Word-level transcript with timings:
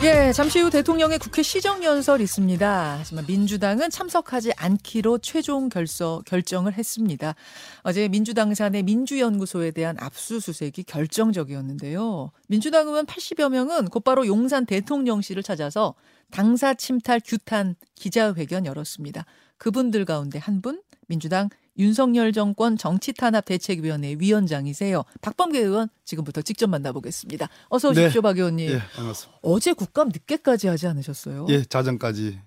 예, 0.00 0.32
잠시 0.32 0.60
후 0.60 0.70
대통령의 0.70 1.18
국회 1.18 1.42
시정연설 1.42 2.20
있습니다. 2.20 2.96
하지만 3.00 3.24
민주당은 3.26 3.90
참석하지 3.90 4.52
않기로 4.56 5.18
최종 5.18 5.68
결서, 5.68 6.22
결정을 6.24 6.74
했습니다. 6.74 7.34
어제 7.82 8.06
민주당 8.06 8.54
산의 8.54 8.84
민주연구소에 8.84 9.72
대한 9.72 9.96
압수수색이 9.98 10.84
결정적이었는데요. 10.84 12.30
민주당 12.46 12.86
의원 12.86 13.06
80여 13.06 13.48
명은 13.50 13.86
곧바로 13.86 14.24
용산 14.28 14.66
대통령실을 14.66 15.42
찾아서 15.42 15.96
당사 16.30 16.74
침탈 16.74 17.20
규탄 17.24 17.74
기자회견 17.96 18.66
열었습니다. 18.66 19.24
그분들 19.56 20.04
가운데 20.04 20.38
한 20.38 20.62
분, 20.62 20.80
민주당 21.08 21.48
윤석열 21.78 22.32
정권 22.32 22.76
정치탄압 22.76 23.44
대책위원회 23.44 24.16
위원장이세요. 24.18 25.04
박범계 25.20 25.60
의원 25.60 25.88
지금부터 26.04 26.42
직접 26.42 26.66
만나보겠습니다. 26.68 27.48
어서 27.68 27.90
오십시오, 27.90 28.20
네. 28.20 28.22
박 28.22 28.36
의원님. 28.36 28.70
예, 28.70 28.78
반갑습니다. 28.96 29.38
어제 29.42 29.72
국감 29.72 30.08
늦게까지 30.08 30.68
하지 30.68 30.86
않으셨어요? 30.88 31.46
예, 31.50 31.64
자정까지 31.64 32.40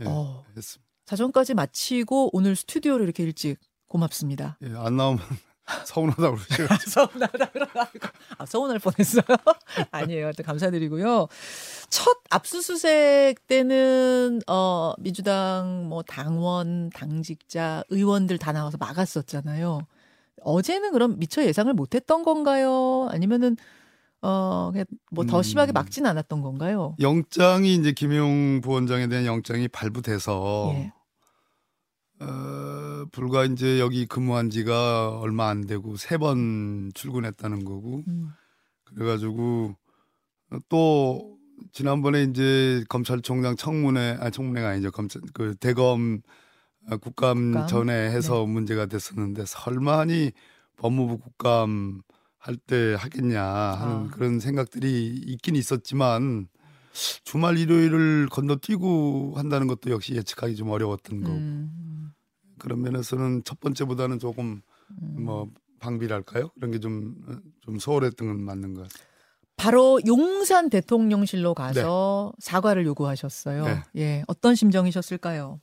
예, 0.00 0.04
어, 0.06 0.44
했습니다. 0.56 0.84
자정까지 1.06 1.54
마치고 1.54 2.30
오늘 2.36 2.56
스튜디오로 2.56 3.04
이렇게 3.04 3.22
일찍 3.22 3.58
고맙습니다. 3.88 4.58
예, 4.62 4.72
안 4.76 4.96
나오면 4.96 5.24
서운하다고 5.84 6.36
그러시고. 6.36 6.68
서운하다 6.90 7.46
그러고 7.46 7.80
아, 8.38 8.46
서운할 8.46 8.78
뻔했어요. 8.78 9.22
아니에요. 9.90 10.26
하여튼 10.26 10.44
감사드리고요. 10.44 11.28
첫 11.88 12.18
압수수색 12.30 13.46
때는 13.46 14.40
어 14.46 14.92
민주당 14.98 15.88
뭐 15.88 16.02
당원, 16.02 16.90
당직자, 16.90 17.84
의원들 17.88 18.38
다 18.38 18.52
나와서 18.52 18.76
막았었잖아요. 18.78 19.86
어제는 20.42 20.92
그럼 20.92 21.18
미처 21.18 21.44
예상을 21.44 21.72
못했던 21.72 22.22
건가요? 22.22 23.08
아니면은 23.10 23.56
어 24.20 24.70
그냥 24.72 24.86
뭐더 25.10 25.38
음. 25.38 25.42
심하게 25.42 25.72
막진 25.72 26.06
않았던 26.06 26.42
건가요? 26.42 26.94
영장이 27.00 27.74
이제 27.74 27.92
김용 27.92 28.60
부원장에 28.62 29.06
대한 29.06 29.26
영장이 29.26 29.68
발부돼서 29.68 30.72
예. 30.74 30.92
어, 32.20 33.04
불과 33.12 33.44
이제 33.44 33.80
여기 33.80 34.06
근무한 34.06 34.50
지가 34.50 35.18
얼마 35.18 35.48
안 35.48 35.66
되고 35.66 35.96
세 35.96 36.16
번 36.18 36.90
출근했다는 36.94 37.64
거고 37.64 38.02
음. 38.08 38.30
그래가지고 38.84 39.76
또 40.68 41.38
지난번에 41.72 42.22
이제 42.24 42.84
검찰총장 42.88 43.56
청문회 43.56 44.18
아 44.20 44.30
청문회가 44.30 44.68
아니죠 44.70 44.90
검찰 44.90 45.22
그 45.32 45.54
대검 45.56 46.20
아, 46.88 46.96
국감, 46.98 47.52
국감? 47.52 47.66
전에 47.66 48.10
해서 48.10 48.44
문제가 48.46 48.86
됐었는데 48.86 49.44
설마니 49.46 50.32
법무부 50.76 51.18
국감 51.18 52.02
할 52.38 52.56
때 52.58 52.94
하겠냐 52.98 53.42
하는 53.42 53.94
아. 54.06 54.10
그런 54.12 54.38
생각들이 54.38 55.06
있긴 55.26 55.56
있었지만 55.56 56.46
주말 57.24 57.58
일요일을 57.58 58.28
건너뛰고 58.30 59.34
한다는 59.36 59.66
것도 59.66 59.90
역시 59.90 60.14
예측하기 60.14 60.56
좀 60.56 60.70
어려웠던 60.70 61.22
거고 61.22 61.34
음. 61.34 62.12
그런 62.58 62.82
면에서는 62.82 63.42
첫 63.44 63.60
번째보다는 63.60 64.18
조금 64.18 64.62
음. 65.02 65.24
뭐 65.24 65.50
방비랄까요? 65.80 66.50
그런 66.54 66.70
게좀좀 66.70 67.78
소홀했던 67.78 68.28
건 68.28 68.42
맞는 68.42 68.74
것 68.74 68.82
같아요. 68.82 69.08
바로 69.56 70.00
용산 70.06 70.70
대통령실로 70.70 71.54
가서 71.54 72.32
사과를 72.38 72.86
요구하셨어요. 72.86 73.64
네. 73.64 73.82
예, 73.96 74.24
어떤 74.26 74.54
심정이셨을까요? 74.54 75.60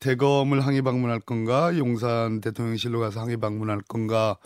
대검을 0.00 0.60
항의 0.60 0.82
방문할 0.82 1.20
건가, 1.20 1.76
용산 1.76 2.40
대통령실로 2.40 3.00
가서 3.00 3.20
항의 3.20 3.38
방문할 3.38 3.80
건가 3.82 4.38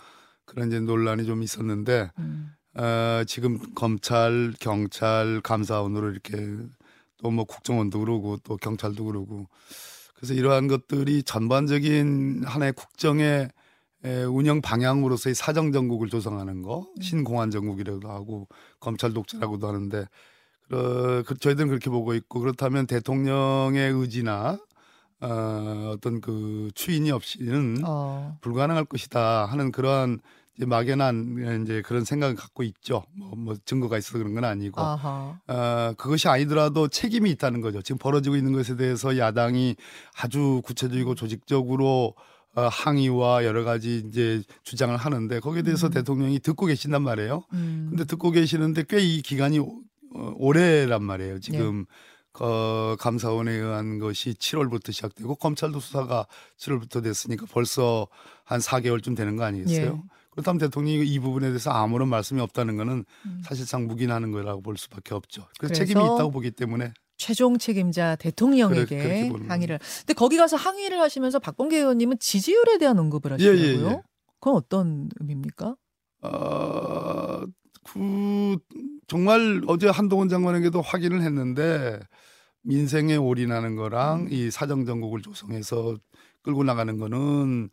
그런 0.45 0.67
이제 0.69 0.79
논란이 0.79 1.25
좀 1.25 1.43
있었는데 1.43 2.11
음. 2.19 2.51
어, 2.75 3.23
지금 3.27 3.59
검찰, 3.75 4.53
경찰, 4.59 5.41
감사원으로 5.41 6.11
이렇게 6.11 6.35
또 7.23 7.31
뭐 7.31 7.45
국정원도 7.45 7.99
그러고 7.99 8.37
또 8.43 8.57
경찰도 8.57 9.05
그러고 9.05 9.47
그래서 10.15 10.33
이러한 10.33 10.67
것들이 10.67 11.23
전반적인 11.23 12.43
하나의 12.45 12.73
국정의 12.73 13.49
에, 14.05 14.23
운영 14.23 14.61
방향으로서의 14.61 15.33
사정 15.33 15.71
정국을 15.71 16.09
조성하는 16.09 16.61
거 16.61 16.85
신공안 17.01 17.49
정국이라고도 17.51 18.09
하고 18.09 18.47
검찰 18.81 19.13
독재라고도 19.13 19.67
하는데 19.67 19.99
어, 20.71 21.23
그, 21.25 21.37
저희들은 21.39 21.69
그렇게 21.69 21.89
보고 21.89 22.13
있고 22.13 22.41
그렇다면 22.41 22.87
대통령의 22.87 23.93
의지나 23.93 24.59
어, 25.21 25.91
어떤 25.93 26.19
그 26.19 26.69
추인이 26.75 27.09
없이는 27.11 27.83
어. 27.85 28.37
불가능할 28.41 28.83
것이다 28.85 29.45
하는 29.45 29.71
그러한 29.71 30.19
이제 30.55 30.65
막연한 30.65 31.63
이제 31.63 31.81
그런 31.81 32.03
생각을 32.05 32.35
갖고 32.35 32.63
있죠. 32.63 33.03
뭐, 33.17 33.31
뭐 33.35 33.55
증거가 33.65 33.97
있어서 33.97 34.17
그런 34.19 34.33
건 34.35 34.43
아니고. 34.45 34.79
아하. 34.79 35.39
어, 35.47 35.93
그것이 35.97 36.27
아니더라도 36.27 36.87
책임이 36.87 37.29
있다는 37.31 37.61
거죠. 37.61 37.81
지금 37.81 37.97
벌어지고 37.97 38.35
있는 38.35 38.53
것에 38.53 38.75
대해서 38.75 39.17
야당이 39.17 39.75
아주 40.21 40.61
구체적이고 40.63 41.15
조직적으로 41.15 42.13
어, 42.55 42.67
항의와 42.67 43.45
여러 43.45 43.63
가지 43.63 44.03
이제 44.07 44.43
주장을 44.63 44.95
하는데 44.95 45.39
거기에 45.39 45.63
대해서 45.63 45.87
음. 45.87 45.91
대통령이 45.91 46.37
듣고 46.39 46.67
계신단 46.67 47.01
말이에요. 47.01 47.43
음. 47.53 47.87
근데 47.89 48.03
듣고 48.05 48.29
계시는데 48.29 48.83
꽤 48.87 48.99
이 48.99 49.23
기간이 49.23 49.57
오- 49.57 49.81
어, 50.15 50.33
오래란 50.37 51.03
말이에요. 51.03 51.39
지금 51.39 51.85
네. 51.87 52.43
어, 52.45 52.95
감사원에 52.99 53.51
의한 53.53 53.97
것이 53.97 54.35
7월부터 54.35 54.91
시작되고 54.91 55.35
검찰도 55.35 55.79
수사가 55.79 56.27
7월부터 56.59 57.01
됐으니까 57.03 57.47
벌써 57.51 58.07
한 58.43 58.59
4개월쯤 58.59 59.15
되는 59.17 59.35
거 59.35 59.43
아니겠어요? 59.45 60.03
예. 60.03 60.12
그렇다면 60.33 60.59
대통령이 60.59 61.05
이 61.05 61.19
부분에 61.19 61.47
대해서 61.47 61.71
아무런 61.71 62.09
말씀이 62.09 62.41
없다는 62.41 62.77
거는 62.77 63.05
음. 63.25 63.41
사실상 63.43 63.87
묵인하는 63.87 64.31
거라고 64.31 64.61
볼 64.61 64.77
수밖에 64.77 65.13
없죠. 65.13 65.43
그래서 65.59 65.73
그래서 65.73 65.85
책임이 65.85 66.03
있다고 66.03 66.31
보기 66.31 66.51
때문에 66.51 66.93
최종 67.17 67.57
책임자 67.57 68.15
대통령에게 68.15 69.29
보는 69.29 69.49
항의를. 69.49 69.79
근데 69.99 70.13
거기 70.13 70.37
가서 70.37 70.57
항의를 70.57 70.99
하시면서 70.99 71.39
박범계 71.39 71.77
의원님은 71.77 72.19
지지율에 72.19 72.77
대한 72.79 72.99
언급을 72.99 73.39
예, 73.39 73.45
예, 73.45 73.49
하시더라고요. 73.49 73.89
예. 73.89 74.01
그건 74.39 74.55
어떤 74.55 75.09
의미입니까? 75.19 75.75
어, 76.23 77.41
그 77.85 78.57
정말 79.07 79.61
어제 79.67 79.87
한동훈 79.87 80.29
장관에게도 80.29 80.81
확인을 80.81 81.21
했는데 81.21 81.99
민생에 82.63 83.15
올인하는 83.15 83.75
거랑 83.75 84.27
이 84.31 84.49
사정 84.49 84.85
정국을 84.85 85.21
조성해서 85.21 85.97
끌고 86.41 86.63
나가는 86.63 86.97
거는 86.97 87.69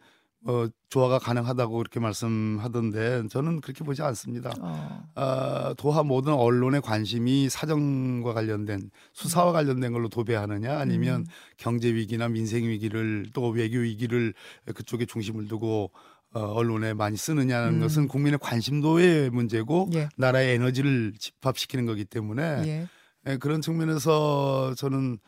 어, 0.46 0.66
조화가 0.88 1.18
가능하다고 1.18 1.76
그렇게 1.76 2.00
말씀하던데 2.00 3.28
저는 3.28 3.60
그렇게 3.60 3.84
보지 3.84 4.02
않습니다. 4.02 4.52
어. 4.60 5.04
아, 5.14 5.74
도하 5.76 6.02
모든 6.02 6.32
언론의 6.32 6.80
관심이 6.80 7.48
사정과 7.48 8.32
관련된 8.32 8.90
수사와 9.12 9.52
관련된 9.52 9.92
걸로 9.92 10.08
도배하느냐 10.08 10.78
아니면 10.78 11.20
음. 11.20 11.26
경제 11.58 11.92
위기나 11.92 12.28
민생 12.28 12.64
위기를 12.64 13.26
또 13.34 13.50
외교 13.50 13.78
위기를 13.78 14.32
그쪽에 14.74 15.04
중심을 15.04 15.46
두고 15.46 15.90
어, 16.32 16.40
언론에 16.40 16.94
많이 16.94 17.16
쓰느냐는 17.16 17.74
음. 17.74 17.80
것은 17.80 18.08
국민의 18.08 18.38
관심도의 18.40 19.30
문제고 19.30 19.88
예. 19.94 20.08
나라의 20.16 20.54
에너지를 20.54 21.14
집합시키는 21.18 21.86
거기 21.86 22.04
때문에 22.04 22.42
예. 22.66 22.86
예, 23.26 23.36
그런 23.36 23.60
측면에서 23.60 24.74
저는 24.76 25.18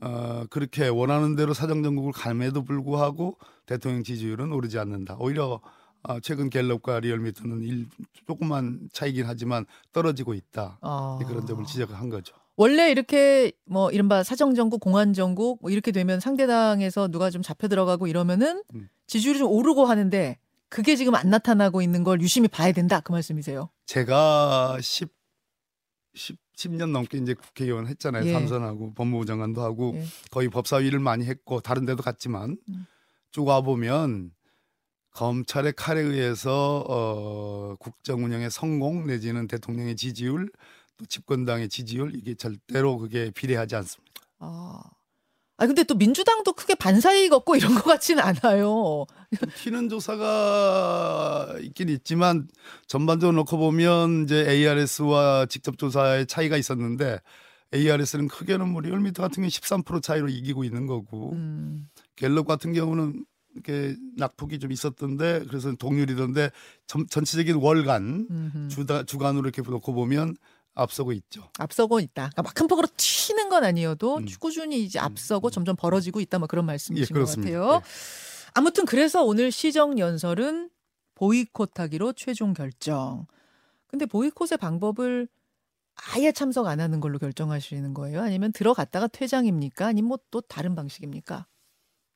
어, 0.00 0.44
그렇게 0.50 0.88
원하는 0.88 1.36
대로 1.36 1.52
사정 1.54 1.82
정국을 1.82 2.12
감에도 2.12 2.64
불구하고 2.64 3.36
대통령 3.66 4.02
지지율은 4.02 4.52
오르지 4.52 4.78
않는다. 4.78 5.16
오히려 5.18 5.60
어, 6.02 6.20
최근 6.20 6.48
갤럽과 6.48 7.00
리얼미터는 7.00 7.62
일, 7.62 7.86
조금만 8.26 8.88
차이긴 8.92 9.24
하지만 9.26 9.66
떨어지고 9.92 10.34
있다. 10.34 10.78
아. 10.80 11.18
네, 11.20 11.26
그런 11.26 11.46
점을 11.46 11.64
지적한 11.64 12.08
거죠. 12.08 12.34
원래 12.56 12.90
이렇게 12.90 13.52
뭐 13.64 13.90
이른바 13.90 14.22
사정정국, 14.22 14.80
공안정국 14.80 15.58
뭐 15.62 15.70
이렇게 15.70 15.92
되면 15.92 16.20
상대당에서 16.20 17.08
누가 17.08 17.30
좀 17.30 17.42
잡혀 17.42 17.68
들어가고 17.68 18.06
이러면은 18.06 18.62
음. 18.74 18.88
지지율이 19.06 19.38
좀 19.38 19.50
오르고 19.50 19.86
하는데 19.86 20.38
그게 20.68 20.96
지금 20.96 21.14
안 21.14 21.30
나타나고 21.30 21.82
있는 21.82 22.04
걸 22.04 22.20
유심히 22.20 22.48
봐야 22.48 22.72
된다 22.72 23.00
그 23.00 23.12
말씀이세요. 23.12 23.70
제가 23.86 24.78
10, 24.80 25.08
10, 26.14 26.36
10년 26.60 26.90
넘게 26.90 27.18
이제 27.18 27.34
국회의원 27.34 27.86
했잖아요. 27.86 28.26
예. 28.26 28.32
삼선하고 28.32 28.94
법무부 28.94 29.24
장관도 29.24 29.62
하고 29.62 29.92
예. 29.96 30.04
거의 30.30 30.48
법사위를 30.50 30.98
많이 31.00 31.24
했고 31.24 31.60
다른 31.60 31.86
데도 31.86 32.02
갔지만 32.02 32.58
음. 32.68 32.86
쭉 33.30 33.46
와 33.46 33.60
보면 33.62 34.32
검찰의 35.12 35.72
칼에 35.76 36.00
의해서 36.00 36.84
어, 36.88 37.76
국정 37.76 38.24
운영의 38.24 38.50
성공 38.50 39.06
내지는 39.06 39.46
대통령의 39.48 39.96
지지율 39.96 40.50
또 40.96 41.06
집권당의 41.06 41.68
지지율 41.68 42.14
이게 42.14 42.34
절대로 42.34 42.98
그게 42.98 43.30
비례하지 43.30 43.76
않습니다. 43.76 44.12
아. 44.38 44.82
아 45.60 45.66
근데 45.66 45.84
또 45.84 45.94
민주당도 45.94 46.54
크게 46.54 46.74
반사이익 46.74 47.34
없고 47.34 47.54
이런 47.54 47.74
것 47.74 47.84
같지는 47.84 48.22
않아요. 48.22 49.04
튀는 49.62 49.90
조사가 49.90 51.56
있긴 51.60 51.90
있지만 51.90 52.48
전반적으로 52.86 53.36
놓고 53.36 53.58
보면 53.58 54.24
이제 54.24 54.46
ARS와 54.48 55.44
직접 55.50 55.76
조사의 55.76 56.26
차이가 56.28 56.56
있었는데 56.56 57.18
ARS는 57.74 58.28
크게는 58.28 58.70
뭐 58.70 58.80
리얼미터 58.80 59.22
같은 59.22 59.42
경우 59.42 59.48
13% 59.48 60.02
차이로 60.02 60.30
이기고 60.30 60.64
있는 60.64 60.86
거고 60.86 61.32
음. 61.32 61.90
갤럽 62.16 62.46
같은 62.46 62.72
경우는 62.72 63.26
이렇게 63.52 63.96
낙폭이 64.16 64.60
좀 64.60 64.72
있었던데 64.72 65.44
그래서 65.46 65.74
동률이던데 65.74 66.50
전, 66.86 67.06
전체적인 67.06 67.56
월간. 67.56 68.68
주다, 68.70 69.02
주간으로 69.02 69.46
이렇게 69.46 69.60
놓고 69.60 69.92
보면 69.92 70.36
앞서고 70.82 71.12
있죠. 71.12 71.48
앞서고 71.58 72.00
있다. 72.00 72.30
그러니까 72.30 72.42
막 72.42 72.54
큰 72.54 72.66
폭으로 72.66 72.88
튀는 72.96 73.48
건 73.48 73.64
아니어도 73.64 74.18
음. 74.18 74.26
꾸준히 74.38 74.82
이제 74.84 74.98
앞서고 74.98 75.50
점점 75.50 75.76
벌어지고 75.76 76.20
있다. 76.20 76.38
뭐 76.38 76.46
그런 76.48 76.66
말씀이신 76.66 77.16
예, 77.16 77.20
것. 77.20 77.26
같아요. 77.36 77.80
예. 77.84 77.88
아무튼 78.54 78.84
그래서 78.86 79.22
오늘 79.24 79.52
시정 79.52 79.98
연설은 79.98 80.70
보이콧하기로 81.14 82.14
최종 82.14 82.52
결정. 82.54 83.26
근데 83.86 84.06
보이콧의 84.06 84.58
방법을 84.58 85.28
아예 86.14 86.32
참석 86.32 86.66
안 86.66 86.80
하는 86.80 87.00
걸로 87.00 87.18
결정하시는 87.18 87.92
거예요? 87.94 88.22
아니면 88.22 88.52
들어갔다가 88.52 89.06
퇴장입니까? 89.08 89.86
아니면 89.86 90.08
뭐 90.08 90.18
또 90.30 90.40
다른 90.40 90.74
방식입니까? 90.74 91.46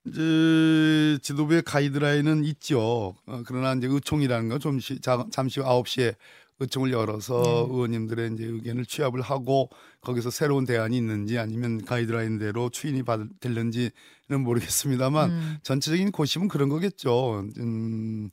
이제 0.07 1.19
지도부의 1.23 1.63
가이드라인은 1.63 2.45
있죠. 2.45 3.15
어, 3.27 3.43
그러나 3.47 3.73
이제 3.75 3.87
의총이라는 3.87 4.49
건 4.51 4.61
잠시 4.61 5.01
자- 5.01 5.27
잠시 5.31 5.61
후 5.61 5.67
9시에 5.67 6.15
의총을 6.61 6.93
열어서 6.93 7.43
네. 7.43 7.51
의원님들의 7.75 8.33
이제 8.35 8.45
의견을 8.45 8.85
취합을 8.87 9.21
하고 9.23 9.71
거기서 10.03 10.31
새로운 10.31 10.65
대안이 10.67 10.97
있는지 10.97 11.39
아니면 11.39 11.85
가이드라인대로 11.85 12.71
추인이 12.71 13.03
받, 13.03 13.21
될는지는 13.41 13.91
모르겠습니다만 14.39 15.31
음. 15.31 15.57
전체적인 15.63 16.13
고심은 16.13 16.49
그런 16.49 16.69
거겠죠. 16.69 17.49
음, 17.59 18.31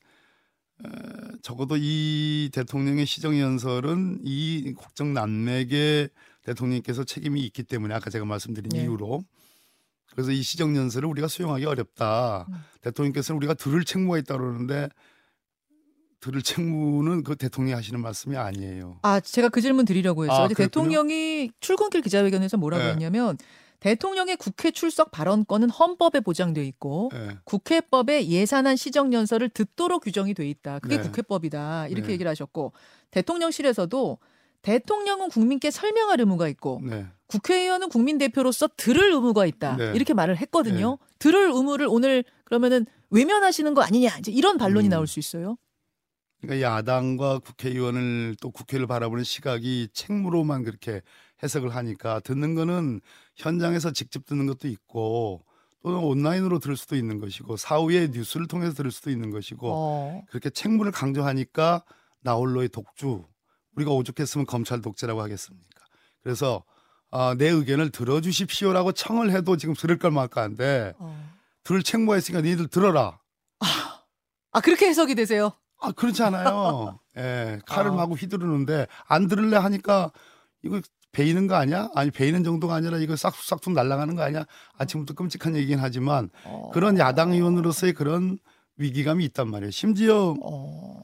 에, 0.86 0.90
적어도 1.42 1.78
이 1.80 2.50
대통령의 2.54 3.06
시정 3.06 3.40
연설은 3.40 4.20
이 4.24 4.74
국정 4.78 5.14
난맥에 5.14 6.10
대통령께서 6.44 7.04
책임이 7.06 7.42
있기 7.46 7.64
때문에 7.64 7.96
아까 7.96 8.10
제가 8.10 8.26
말씀드린 8.26 8.70
네. 8.70 8.82
이유로 8.84 9.24
그래서 10.14 10.32
이 10.32 10.42
시정 10.42 10.76
연설을 10.76 11.08
우리가 11.10 11.28
수용하기 11.28 11.66
어렵다. 11.66 12.46
음. 12.50 12.56
대통령께서는 12.82 13.38
우리가 13.38 13.54
들을 13.54 13.84
책무가 13.84 14.18
있다 14.18 14.38
그러는데 14.38 14.90
들을 16.20 16.42
책무는 16.42 17.24
그 17.24 17.36
대통령이 17.36 17.74
하시는 17.74 18.00
말씀이 18.00 18.38
아니에요. 18.38 19.00
아, 19.02 19.20
제가 19.20 19.50
그 19.50 19.60
질문 19.60 19.86
드리려고 19.86 20.24
했어요. 20.24 20.46
아. 20.46 20.48
대통령이 20.48 21.52
출근길 21.60 22.02
기자회견에서 22.02 22.58
뭐라고 22.58 22.84
네. 22.84 22.92
했냐면 22.92 23.38
대통령의 23.80 24.38
국회 24.38 24.70
출석 24.70 25.10
발언권은 25.10 25.72
헌법에 25.72 26.20
보장돼 26.20 26.64
있고 26.66 27.10
예. 27.16 27.38
국회법에 27.46 28.28
예산안 28.28 28.76
시정 28.76 29.12
연설을 29.12 29.50
듣도록 29.50 30.04
규정이 30.04 30.36
돼 30.36 30.48
있다. 30.48 30.78
그게 30.78 30.98
네. 30.98 31.04
국회법이다. 31.04 31.88
이렇게 31.88 32.08
네. 32.08 32.14
얘기를 32.14 32.30
하셨고 32.30 32.74
대통령실에서도 33.10 34.20
대통령은 34.62 35.30
국민께 35.30 35.72
설명할 35.72 36.20
의무가 36.20 36.48
있고 36.50 36.80
네. 36.84 37.08
국회의원은 37.32 37.90
국민 37.90 38.18
대표로서 38.18 38.68
들을 38.76 39.14
의무가 39.14 39.46
있다. 39.46 39.78
네. 39.78 39.92
이렇게 39.96 40.14
말을 40.14 40.38
했거든요. 40.38 40.98
들을 41.18 41.50
의무를 41.50 41.88
오늘 41.90 42.24
그러면은 42.44 42.86
외면하시는 43.10 43.74
거 43.74 43.82
아니냐. 43.82 44.18
이제 44.20 44.32
이런 44.32 44.58
반론이 44.58 44.88
음. 44.88 44.90
나올 44.90 45.08
수 45.08 45.20
있어요. 45.20 45.58
그러니까 46.42 46.68
야당과 46.68 47.40
국회의원을 47.40 48.36
또 48.42 48.52
국회를 48.52 48.88
바라보는 48.88 49.24
시각이 49.24 49.90
책무로만 49.94 50.64
그렇게 50.64 51.02
해석을 51.44 51.76
하니까 51.76 52.20
듣는 52.20 52.56
거는 52.56 53.00
현장에서 53.36 53.92
직접 53.92 54.26
듣는 54.26 54.48
것도 54.48 54.68
있고 54.68 55.46
또는 55.84 56.00
온라인으로 56.00 56.60
들을 56.60 56.76
수도 56.76 56.96
있는 56.96 57.20
것이고 57.20 57.58
사후에 57.58 58.10
뉴스를 58.12 58.48
통해서 58.48 58.74
들을 58.74 58.92
수도 58.92 59.10
있는 59.10 59.32
것이고 59.32 59.68
어. 59.72 60.26
그렇게 60.30 60.50
책무를 60.50 60.92
강조하니까 60.92 61.84
나홀로의 62.22 62.70
독주 62.70 63.24
우리가 63.76 63.92
오죽했으면 63.92 64.46
검찰 64.46 64.82
독재라고 64.82 65.22
하겠습니까? 65.22 65.86
그래서 66.22 66.64
아, 67.12 67.36
내 67.38 67.50
의견을 67.50 67.92
들어주십시오라고 67.92 68.94
청을 68.94 69.32
해도 69.32 69.58
지금 69.58 69.76
들을 69.76 69.98
걸 69.98 70.12
말까한데 70.12 70.94
어. 70.98 71.32
들을 71.64 71.84
책무가 71.84 72.18
있으니까 72.18 72.42
니들 72.42 72.68
들어라. 72.68 73.20
아 74.54 74.60
그렇게 74.60 74.88
해석이 74.88 75.16
되세요? 75.16 75.52
아 75.80 75.92
그렇지 75.92 76.24
않아요. 76.24 77.00
예, 77.18 77.60
칼을 77.66 77.92
아. 77.92 77.94
마구 77.94 78.16
휘두르는데 78.16 78.88
안 79.08 79.28
들을래 79.28 79.58
하니까 79.58 80.12
이거 80.64 80.82
베이는 81.12 81.48
거 81.48 81.56
아니야? 81.56 81.90
아니 81.96 82.12
베이는 82.12 82.44
정도가 82.44 82.76
아니라 82.76 82.98
이거 82.98 83.16
싹둑싹둑 83.16 83.74
날아가는 83.74 84.16
거 84.16 84.24
아니야? 84.24 84.46
아침부터 84.78 85.14
끔찍한 85.14 85.56
얘기긴 85.56 85.80
하지만 85.80 86.30
어. 86.46 86.70
그런 86.74 86.98
야당 86.98 87.34
의원으로서의 87.34 87.94
그런 87.94 88.38
위기감이 88.78 89.26
있단 89.26 89.50
말이에요. 89.50 89.72
심지어 89.72 90.36
어. 90.42 91.02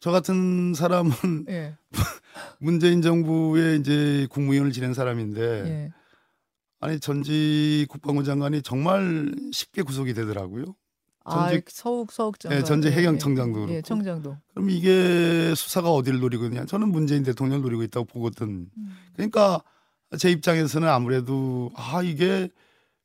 저 0.00 0.10
같은 0.10 0.74
사람은 0.74 1.46
예. 1.48 1.76
문재인 2.62 3.02
정부의 3.02 3.80
이제 3.80 4.26
국무위원을 4.30 4.72
지낸 4.72 4.94
사람인데 4.94 5.40
예. 5.66 5.90
아니 6.80 7.00
전직 7.00 7.86
국방부 7.88 8.22
장관이 8.24 8.62
정말 8.62 9.32
쉽게 9.52 9.82
구속이 9.82 10.14
되더라고요. 10.14 10.64
아, 11.24 11.48
전직- 11.50 11.70
서욱 11.70 12.10
서욱 12.12 12.38
장관. 12.40 12.58
예, 12.60 12.64
전직 12.64 12.92
예, 12.92 12.96
해경 12.96 13.18
청장도 13.18 13.60
예, 13.60 13.62
예, 13.62 13.66
그렇고. 13.66 13.82
청장도. 13.82 14.36
그럼 14.54 14.70
이게 14.70 15.54
수사가 15.56 15.90
어디를 15.90 16.20
노리고 16.20 16.44
있냐? 16.46 16.64
저는 16.64 16.88
문재인 16.88 17.22
대통령을 17.24 17.62
노리고 17.62 17.82
있다고 17.84 18.06
보거든. 18.06 18.68
음. 18.76 18.96
그러니까 19.14 19.62
제 20.18 20.30
입장에서는 20.30 20.88
아무래도 20.88 21.70
아 21.74 22.02
이게 22.02 22.48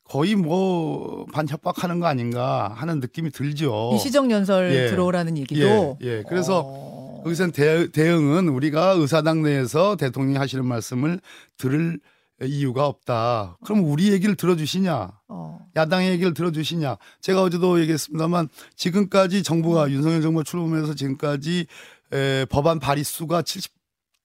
거의 0.04 0.34
뭐 0.36 1.26
반협박하는 1.32 2.00
거 2.00 2.06
아닌가 2.06 2.72
하는 2.74 2.98
느낌이 3.00 3.30
들죠. 3.30 3.92
이 3.94 3.98
시정 3.98 4.30
연설 4.30 4.72
예. 4.72 4.88
들어오라는 4.90 5.36
예, 5.36 5.40
얘기도. 5.42 5.98
예. 6.02 6.22
그래서 6.28 6.62
어. 6.64 6.97
거기선 7.28 7.52
대, 7.52 7.90
대응은 7.90 8.48
우리가 8.48 8.92
의사당 8.92 9.42
내에서 9.42 9.96
대통령이 9.96 10.38
하시는 10.38 10.64
말씀을 10.64 11.20
들을 11.58 12.00
이유가 12.42 12.86
없다. 12.86 13.58
그럼 13.64 13.84
우리 13.84 14.12
얘기를 14.12 14.34
들어주시냐? 14.34 15.10
어. 15.28 15.58
야당의 15.76 16.12
얘기를 16.12 16.32
들어주시냐? 16.32 16.96
제가 17.20 17.42
어제도 17.42 17.78
얘기했습니다만 17.80 18.48
지금까지 18.76 19.42
정부가 19.42 19.90
윤석열 19.90 20.22
정부가 20.22 20.42
출범해서 20.42 20.94
지금까지 20.94 21.66
에, 22.12 22.46
법안 22.46 22.78
발의 22.78 23.04
수가 23.04 23.42
70, 23.42 23.72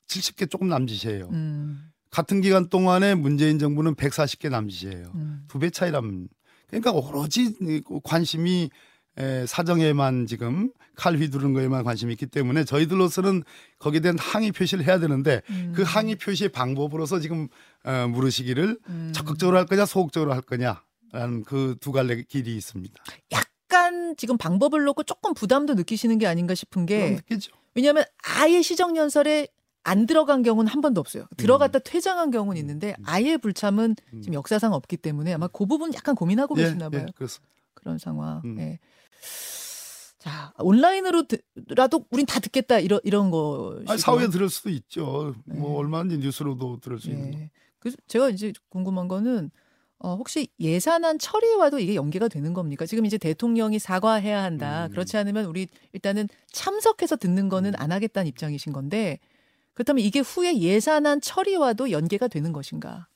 70개 0.08 0.50
조금 0.50 0.70
남짓이에요. 0.70 1.28
음. 1.32 1.90
같은 2.10 2.40
기간 2.40 2.70
동안에 2.70 3.16
문재인 3.16 3.60
정부는 3.60 3.96
140개 3.96 4.50
남짓이에요. 4.50 5.12
음. 5.16 5.44
두배 5.50 5.72
차이람. 5.72 6.28
그러니까 6.68 6.92
오로지 6.92 7.54
이 7.60 7.82
관심이 8.04 8.70
에, 9.18 9.46
사정에만 9.46 10.26
지금 10.28 10.72
칼 10.96 11.16
휘두르는 11.18 11.54
거에만 11.54 11.84
관심이 11.84 12.12
있기 12.14 12.28
때문에 12.28 12.64
저희들로서는 12.66 13.44
거기에 13.80 14.00
대한 14.00 14.18
항의 14.20 14.52
표시를 14.52 14.86
해야 14.86 15.00
되는데 15.00 15.42
음. 15.50 15.74
그 15.76 15.84
항의 15.84 16.16
표시의 16.16 16.50
방법으로서 16.50 17.20
지금 17.20 17.48
어, 17.84 18.08
물으시기를 18.10 18.80
음. 18.90 19.12
적극적으로 19.14 19.58
할 19.58 19.66
거냐 19.66 19.86
소극적으로 19.86 20.34
할 20.34 20.42
거냐라는 20.42 21.44
그 21.46 21.78
두 21.80 21.92
갈래 21.92 22.22
길이 22.24 22.56
있습니다. 22.56 23.04
약간 23.32 24.16
지금 24.18 24.38
방법을 24.38 24.84
놓고 24.84 25.04
조금 25.04 25.34
부담도 25.34 25.74
느끼시는 25.76 26.18
게 26.18 26.28
아닌가 26.28 26.54
싶은 26.56 26.86
게 26.86 27.12
느끼죠. 27.12 27.52
왜냐하면 27.76 28.04
아예 28.38 28.62
시정 28.62 28.96
연설에 28.96 29.48
안 29.84 30.06
들어간 30.06 30.44
경우는 30.44 30.72
한 30.72 30.80
번도 30.82 31.02
없어요. 31.02 31.26
들어갔다 31.38 31.80
퇴장한 31.80 32.32
경우는 32.32 32.60
있는데 32.62 32.96
아예 33.04 33.36
불참은 33.38 33.96
음. 34.14 34.22
지금 34.22 34.34
역사상 34.36 34.74
없기 34.74 34.98
때문에 34.98 35.34
아마 35.34 35.48
그 35.48 35.66
부분 35.66 35.94
약간 35.94 36.16
고민하고 36.16 36.56
계시나 36.56 36.90
봐요. 36.90 37.06
그래서 37.16 37.40
그런 37.74 37.98
상황. 37.98 38.42
음. 38.46 38.60
예. 38.60 38.80
자 40.20 40.54
온라인으로라도 40.58 42.06
우린 42.10 42.26
다 42.26 42.40
듣겠다 42.40 42.80
이런 42.80 43.00
이런 43.04 43.30
거. 43.30 43.82
아니, 43.88 44.00
사후에 44.00 44.30
들을 44.30 44.50
수도 44.50 44.70
있죠. 44.70 45.36
뭐 45.46 45.70
네. 45.72 45.78
얼마든지 45.78 46.18
뉴스로도 46.20 46.80
들을 46.80 47.00
수 47.00 47.10
있는. 47.10 47.32
거. 47.32 47.38
예. 47.40 47.50
그래서 47.80 47.98
제가 48.08 48.30
이제 48.30 48.54
궁금한 48.70 49.10
거는 49.10 49.52
어, 50.00 50.16
혹시 50.16 50.48
예산안 50.60 51.18
처리와도 51.18 51.80
이게 51.80 51.96
연계가 51.96 52.28
되는 52.28 52.54
겁니까? 52.54 52.86
지금 52.86 53.06
이제 53.06 53.18
대통령이 53.18 53.80
사과해야 53.80 54.44
한다. 54.44 54.88
음. 54.88 54.92
그렇지 54.92 55.18
않으면 55.18 55.46
우리 55.46 55.68
일단은 55.94 56.28
참석해서 56.52 57.16
듣는 57.16 57.50
거는 57.50 57.74
안 57.78 57.92
하겠다는 57.92 58.28
입장이신 58.28 58.74
건데 58.74 59.20
그렇다면 59.74 60.04
이게 60.04 60.20
후에 60.20 60.58
예산안 60.58 61.22
처리와도 61.22 61.92
연계가 61.92 62.28
되는 62.28 62.52
것인가? 62.52 63.08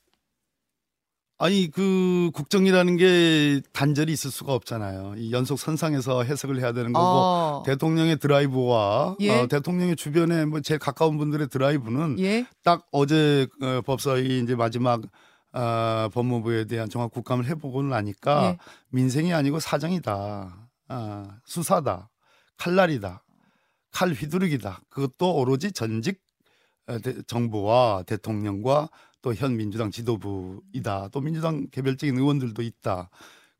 아니 1.40 1.70
그 1.70 2.30
국정이라는 2.34 2.96
게 2.96 3.60
단절이 3.72 4.12
있을 4.12 4.30
수가 4.32 4.52
없잖아요. 4.54 5.14
이 5.18 5.30
연속 5.32 5.58
선상에서 5.60 6.24
해석을 6.24 6.58
해야 6.58 6.72
되는 6.72 6.92
거고 6.92 7.06
어. 7.06 7.62
대통령의 7.64 8.18
드라이브와 8.18 9.16
예. 9.20 9.30
어, 9.38 9.46
대통령의 9.46 9.94
주변에 9.94 10.44
뭐 10.46 10.60
제일 10.60 10.80
가까운 10.80 11.16
분들의 11.16 11.48
드라이브는 11.48 12.18
예. 12.18 12.44
딱 12.64 12.86
어제 12.90 13.46
어, 13.62 13.80
법사위 13.86 14.40
이제 14.42 14.56
마지막 14.56 15.02
아, 15.52 16.10
법무부에 16.12 16.64
대한 16.66 16.90
종합 16.90 17.10
국감을 17.12 17.46
해보고 17.46 17.82
나니까 17.84 18.44
예. 18.44 18.58
민생이 18.90 19.32
아니고 19.32 19.60
사정이다, 19.60 20.68
아, 20.88 21.38
수사다, 21.46 22.10
칼날이다, 22.58 23.22
칼 23.92 24.10
휘두르기다. 24.12 24.82
그것도 24.90 25.36
오로지 25.36 25.70
전직 25.72 26.20
어, 26.88 26.98
대- 26.98 27.22
정부와 27.22 28.02
대통령과 28.06 28.88
또 29.22 29.34
현 29.34 29.56
민주당 29.56 29.90
지도부이다. 29.90 31.08
또 31.12 31.20
민주당 31.20 31.66
개별적인 31.70 32.16
의원들도 32.16 32.62
있다. 32.62 33.10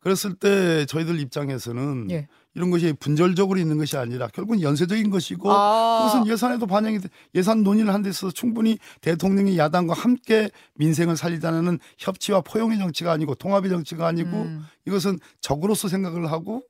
그랬을 0.01 0.35
때 0.35 0.87
저희들 0.87 1.19
입장에서는 1.21 2.09
예. 2.13 2.29
이런 2.55 2.71
것이 2.71 2.93
분절적으로 2.93 3.59
있는 3.59 3.79
것이 3.79 3.97
아니라 3.97 4.29
결국은 4.29 4.63
연쇄적인 4.63 5.11
것이고 5.11 5.51
아. 5.53 6.05
그것은 6.07 6.31
예산에도 6.33 6.67
반영이 6.67 7.01
돼- 7.01 7.09
예산 7.35 7.65
논의를 7.65 7.93
한 7.93 8.03
데 8.03 8.11
있어서 8.11 8.31
충분히 8.33 8.79
대통령이 9.01 9.59
야당과 9.59 9.95
함께 9.95 10.51
민생을 10.77 11.17
살리자는 11.17 11.81
협치와 11.99 12.43
포용의 12.43 12.79
정치가 12.79 13.11
아니고 13.11 13.35
통합의 13.35 13.71
정치가 13.71 14.07
아니고 14.07 14.31
음. 14.31 14.65
이것은 14.87 15.19
적으로서 15.41 15.89
생각을 15.89 16.31
하고 16.31 16.63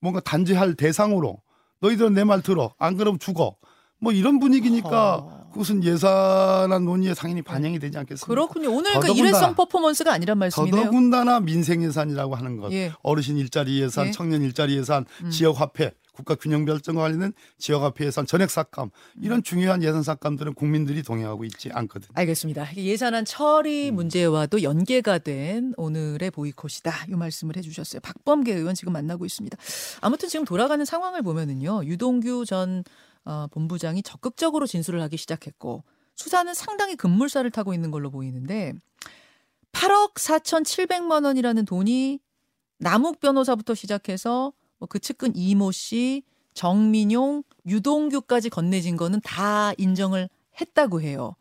뭔가 0.00 0.18
단죄할 0.20 0.74
대상으로 0.74 1.40
너희들은 1.80 2.14
내 2.14 2.24
말 2.24 2.42
들어 2.42 2.74
안 2.78 2.96
그러면 2.96 3.20
죽어 3.20 3.56
뭐 4.00 4.12
이런 4.12 4.40
분위기니까 4.40 5.16
허. 5.18 5.43
그것은 5.54 5.84
예산안 5.84 6.84
논의에 6.84 7.14
당연히 7.14 7.40
반영이 7.40 7.78
되지 7.78 7.96
않겠습니까? 7.96 8.26
그렇군요. 8.26 8.72
오늘 8.74 8.98
그 8.98 9.12
일회성 9.12 9.54
퍼포먼스가 9.54 10.12
아니란 10.12 10.36
말씀이네요. 10.38 10.84
더더군다나 10.84 11.38
민생 11.38 11.84
예산이라고 11.84 12.34
하는 12.34 12.56
것, 12.56 12.72
예. 12.72 12.92
어르신 13.02 13.36
일자리 13.36 13.80
예산, 13.80 14.08
예. 14.08 14.10
청년 14.10 14.42
일자리 14.42 14.76
예산, 14.76 15.04
음. 15.22 15.30
지역 15.30 15.60
화폐, 15.60 15.92
국가 16.12 16.34
균형 16.34 16.64
발전과 16.64 17.02
관련된 17.02 17.32
지역 17.56 17.82
화폐 17.82 18.06
예산, 18.06 18.26
전액 18.26 18.50
삭감 18.50 18.90
이런 19.22 19.44
중요한 19.44 19.82
예산 19.84 20.02
삭감들은 20.02 20.54
국민들이 20.54 21.04
동의하고 21.04 21.44
있지 21.44 21.70
않거든요. 21.72 22.10
알겠습니다. 22.14 22.76
예산안 22.76 23.24
처리 23.24 23.90
음. 23.90 23.94
문제와도 23.94 24.64
연계가 24.64 25.18
된 25.18 25.72
오늘의 25.76 26.32
보이콧이다. 26.32 27.06
이 27.10 27.14
말씀을 27.14 27.56
해주셨어요. 27.56 28.00
박범계 28.00 28.52
의원 28.54 28.74
지금 28.74 28.92
만나고 28.92 29.24
있습니다. 29.24 29.56
아무튼 30.00 30.28
지금 30.28 30.44
돌아가는 30.44 30.84
상황을 30.84 31.22
보면은요, 31.22 31.84
유동규 31.84 32.44
전 32.44 32.82
어, 33.24 33.46
본부장이 33.50 34.02
적극적으로 34.02 34.66
진술을 34.66 35.00
하기 35.02 35.16
시작했고 35.16 35.84
수사는 36.14 36.52
상당히 36.54 36.96
급물살을 36.96 37.50
타고 37.50 37.74
있는 37.74 37.90
걸로 37.90 38.10
보이는데 38.10 38.72
8억 39.72 40.14
4,700만 40.14 41.24
원이라는 41.24 41.64
돈이 41.64 42.20
남욱 42.78 43.20
변호사부터 43.20 43.74
시작해서 43.74 44.52
뭐그 44.78 44.98
측근 45.00 45.32
이모 45.34 45.72
씨, 45.72 46.22
정민용, 46.54 47.42
유동규까지 47.66 48.50
건네진 48.50 48.96
거는 48.96 49.20
다 49.22 49.72
인정을 49.78 50.28
했다고 50.60 51.00
해요. 51.00 51.34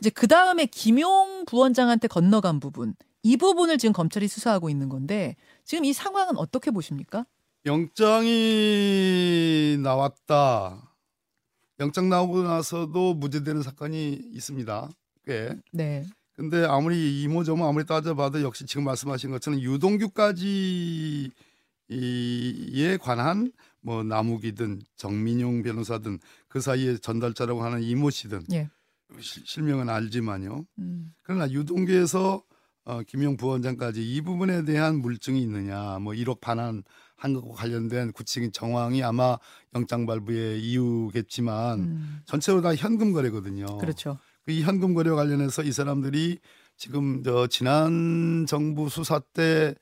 이제 0.00 0.10
그 0.10 0.26
다음에 0.28 0.66
김용 0.66 1.44
부원장한테 1.46 2.08
건너간 2.08 2.60
부분 2.60 2.94
이 3.22 3.36
부분을 3.36 3.78
지금 3.78 3.92
검찰이 3.92 4.26
수사하고 4.28 4.68
있는 4.68 4.88
건데 4.88 5.36
지금 5.64 5.84
이 5.84 5.92
상황은 5.92 6.36
어떻게 6.36 6.70
보십니까? 6.72 7.24
영장이 7.64 8.18
나왔다. 9.80 10.91
영장 11.82 12.08
나오고 12.08 12.44
나서도 12.44 13.14
무죄되는 13.14 13.62
사건이 13.62 14.12
있습니다. 14.32 14.88
꽤. 15.26 15.50
네. 15.72 16.04
근데 16.34 16.64
아무리 16.64 17.22
이모저모 17.22 17.66
아무리 17.66 17.84
따져봐도 17.84 18.40
역시 18.42 18.64
지금 18.66 18.84
말씀하신 18.84 19.30
것처럼 19.32 19.60
유동규까지 19.60 21.30
이에 21.88 22.96
관한 22.96 23.52
뭐 23.80 24.02
남욱이든 24.02 24.80
정민용 24.96 25.62
변호사든 25.62 26.18
그 26.48 26.60
사이에 26.60 26.96
전달자라고 26.98 27.62
하는 27.62 27.82
이모 27.82 28.10
씨든 28.10 28.44
예. 28.52 28.70
실- 29.20 29.42
실명은 29.44 29.88
알지만요. 29.90 30.64
음. 30.78 31.12
그러나 31.22 31.50
유동규에서 31.50 32.42
어, 32.84 33.00
김용 33.06 33.36
부원장까지 33.36 34.02
이 34.02 34.20
부분에 34.22 34.64
대한 34.64 34.96
물증이 35.00 35.40
있느냐, 35.42 35.98
뭐 36.00 36.14
1억 36.14 36.40
반환 36.40 36.82
한 37.22 37.34
것과 37.34 37.54
관련된 37.54 38.10
구체적인 38.12 38.50
정황이 38.52 39.04
아마 39.04 39.38
영장 39.76 40.06
발부의 40.06 40.60
이유겠지만 40.60 41.78
음. 41.78 42.20
전체로 42.26 42.60
다 42.62 42.74
현금 42.74 43.12
거래거든요. 43.12 43.78
그렇죠. 43.78 44.18
그이 44.44 44.62
현금 44.62 44.92
거래와 44.92 45.14
관련해서 45.14 45.62
이 45.62 45.70
사람들이 45.70 46.40
지금 46.76 47.22
저 47.22 47.46
지난 47.46 48.44
정부 48.48 48.88
수사 48.88 49.20
때 49.20 49.76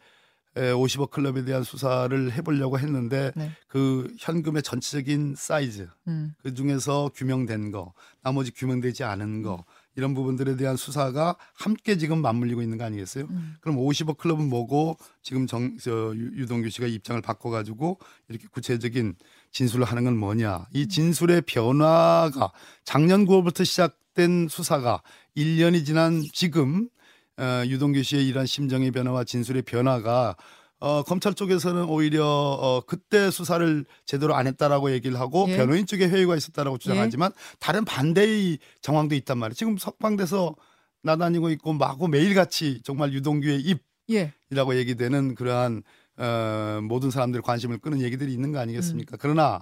에, 0.55 0.73
50억 0.73 1.11
클럽에 1.11 1.45
대한 1.47 1.63
수사를 1.63 2.31
해보려고 2.33 2.79
했는데 2.79 3.33
네. 3.35 3.53
그 3.69 4.13
현금의 4.19 4.63
전체적인 4.63 5.35
사이즈 5.39 5.89
음. 6.09 6.35
그 6.43 6.53
중에서 6.53 7.11
규명된 7.15 7.71
거 7.71 7.95
나머지 8.23 8.51
규명되지 8.51 9.03
않은 9.05 9.41
거 9.41 9.65
이런 10.01 10.15
부분들에 10.15 10.57
대한 10.57 10.77
수사가 10.77 11.37
함께 11.53 11.99
지금 11.99 12.23
맞물리고 12.23 12.63
있는 12.63 12.79
거 12.79 12.85
아니겠어요? 12.85 13.27
음. 13.29 13.57
그럼 13.61 13.77
50억 13.77 14.17
클럽은 14.17 14.49
뭐고 14.49 14.97
지금 15.23 15.47
정, 15.47 15.77
저, 15.77 15.91
유- 16.17 16.33
유동규 16.41 16.71
씨가 16.71 16.87
입장을 16.87 17.21
바꿔가지고 17.21 17.99
이렇게 18.31 18.47
구체적인 18.51 19.15
진술을 19.53 19.85
하는 19.85 20.05
건 20.05 20.17
뭐냐. 20.17 20.67
이 20.73 20.89
진술의 20.89 21.43
변화가 21.43 22.51
작년 22.85 23.27
9월부터 23.27 23.65
시작된 23.67 24.49
수사가 24.49 25.03
1년이 25.37 25.85
지난 25.85 26.23
지금 26.33 26.89
어, 27.37 27.63
유동규 27.67 28.03
씨의 28.03 28.27
이러한 28.27 28.47
심정의 28.47 28.91
변화와 28.91 29.25
진술의 29.25 29.63
변화가 29.63 30.37
어, 30.81 31.03
검찰 31.03 31.35
쪽에서는 31.35 31.85
오히려 31.85 32.27
어, 32.27 32.81
그때 32.87 33.31
수사를 33.31 33.85
제대로 34.07 34.35
안 34.35 34.47
했다라고 34.47 34.93
얘기를 34.93 35.21
하고 35.21 35.47
예. 35.49 35.57
변호인 35.57 35.87
쪽에 35.87 36.09
회의가 36.09 36.37
있었다라고 36.37 36.79
주장하지만 36.79 37.33
다른 37.59 37.85
반대의 37.85 38.59
정황도 38.81 39.15
있단 39.15 39.37
말이에요. 39.39 39.55
지금 39.55 39.77
석방돼서 39.77 40.57
나다니고 41.03 41.51
있고 41.51 41.75
마구 41.75 42.09
매일같이 42.09 42.81
정말 42.83 43.13
유동규의 43.13 43.61
입 43.61 43.83
예. 44.11 44.33
이라고 44.51 44.75
얘기되는 44.75 45.35
그러한 45.35 45.83
어, 46.17 46.81
모든 46.83 47.11
사람들의 47.11 47.43
관심을 47.43 47.79
끄는 47.79 48.01
얘기들이 48.01 48.33
있는 48.33 48.51
거 48.53 48.59
아니겠습니까? 48.59 49.19
그러나 49.21 49.61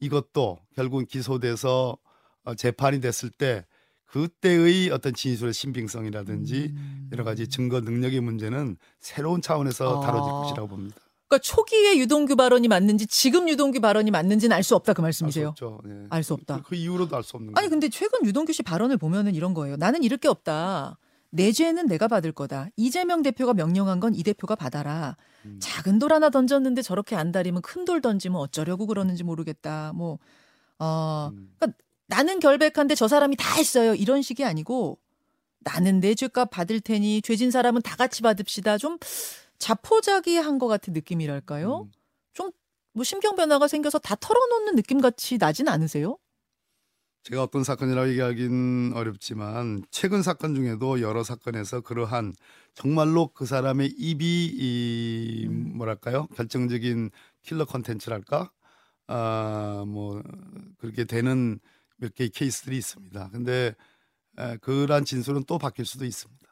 이것도 0.00 0.58
결국은 0.74 1.06
기소돼서 1.06 1.96
어, 2.44 2.54
재판이 2.54 3.00
됐을 3.00 3.30
때 3.30 3.64
그때의 4.06 4.90
어떤 4.90 5.14
진술의 5.14 5.52
신빙성이라든지 5.52 6.72
음. 6.74 7.08
여러 7.12 7.24
가지 7.24 7.48
증거 7.48 7.80
능력의 7.80 8.20
문제는 8.20 8.76
새로운 9.00 9.42
차원에서 9.42 10.02
아. 10.02 10.06
다뤄질 10.06 10.30
것이라고 10.32 10.68
봅니다. 10.68 10.96
그러니까 11.28 11.42
초기에 11.42 11.98
유동규 11.98 12.36
발언이 12.36 12.68
맞는지 12.68 13.06
지금 13.08 13.48
유동규 13.48 13.80
발언이 13.80 14.12
맞는지는 14.12 14.54
알 14.54 14.62
수 14.62 14.76
없다 14.76 14.92
그 14.92 15.00
말씀이세요. 15.00 15.54
예. 15.88 16.06
알수 16.10 16.34
없다. 16.34 16.58
그, 16.62 16.68
그 16.70 16.74
이후로도 16.76 17.16
알 17.16 17.22
수 17.24 17.36
없는 17.36 17.48
아니 17.50 17.54
거예요. 17.54 17.70
근데 17.70 17.88
최근 17.88 18.24
유동규 18.24 18.52
씨 18.52 18.62
발언을 18.62 18.96
보면은 18.96 19.34
이런 19.34 19.52
거예요. 19.52 19.76
나는 19.76 20.04
잃을 20.04 20.18
게 20.18 20.28
없다. 20.28 20.98
내 21.30 21.50
죄는 21.50 21.88
내가 21.88 22.06
받을 22.06 22.30
거다. 22.32 22.68
이재명 22.76 23.22
대표가 23.22 23.54
명령한 23.54 23.98
건 23.98 24.14
이 24.14 24.22
대표가 24.22 24.54
받아라. 24.54 25.16
음. 25.44 25.58
작은 25.60 25.98
돌 25.98 26.12
하나 26.12 26.30
던졌는데 26.30 26.82
저렇게 26.82 27.16
안달이면 27.16 27.62
큰 27.62 27.84
돌 27.84 28.00
던지면 28.00 28.40
어쩌려고 28.40 28.86
그러는지 28.86 29.24
모르겠다. 29.24 29.92
뭐 29.96 30.18
어, 30.78 31.30
음. 31.32 31.50
나는 32.06 32.40
결백한데 32.40 32.94
저 32.94 33.08
사람이 33.08 33.36
다 33.36 33.54
했어요. 33.54 33.94
이런 33.94 34.22
식이 34.22 34.44
아니고 34.44 34.98
나는 35.60 36.00
내 36.00 36.14
죄값 36.14 36.50
받을 36.50 36.80
테니 36.80 37.22
죄진 37.22 37.50
사람은 37.50 37.82
다 37.82 37.96
같이 37.96 38.22
받읍시다. 38.22 38.78
좀 38.78 38.98
자포자기한 39.58 40.58
것 40.58 40.68
같은 40.68 40.92
느낌이랄까요? 40.92 41.82
음. 41.82 41.92
뭐 42.96 43.04
심경 43.04 43.36
변화가 43.36 43.68
생겨서 43.68 43.98
다 43.98 44.16
털어놓는 44.16 44.74
느낌 44.74 45.02
같이 45.02 45.36
나진 45.36 45.68
않으세요? 45.68 46.16
제가 47.24 47.42
어떤 47.42 47.62
사건이라고 47.62 48.08
얘기하긴 48.08 48.92
어렵지만 48.94 49.84
최근 49.90 50.22
사건 50.22 50.54
중에도 50.54 51.02
여러 51.02 51.22
사건에서 51.22 51.82
그러한 51.82 52.32
정말로 52.72 53.28
그 53.34 53.44
사람의 53.44 53.88
입이 53.98 54.46
이 54.46 55.46
음. 55.46 55.76
뭐랄까요 55.76 56.26
결정적인 56.28 57.10
킬러 57.42 57.66
컨텐츠랄까 57.66 58.50
아뭐 59.08 60.22
그렇게 60.78 61.04
되는 61.04 61.60
몇 61.96 62.14
개의 62.14 62.30
케이스들이 62.30 62.76
있습니다. 62.76 63.30
근데 63.30 63.74
에, 64.38 64.56
그러한 64.58 65.04
진술은 65.04 65.44
또 65.44 65.58
바뀔 65.58 65.86
수도 65.86 66.04
있습니다. 66.04 66.46